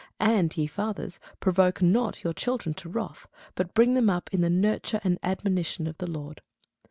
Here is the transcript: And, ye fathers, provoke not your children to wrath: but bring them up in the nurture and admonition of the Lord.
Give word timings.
And, 0.19 0.57
ye 0.57 0.65
fathers, 0.65 1.19
provoke 1.39 1.79
not 1.79 2.23
your 2.23 2.33
children 2.33 2.73
to 2.73 2.89
wrath: 2.89 3.27
but 3.53 3.75
bring 3.75 3.93
them 3.93 4.09
up 4.09 4.33
in 4.33 4.41
the 4.41 4.49
nurture 4.49 4.99
and 5.03 5.19
admonition 5.21 5.85
of 5.85 5.99
the 5.99 6.09
Lord. 6.09 6.41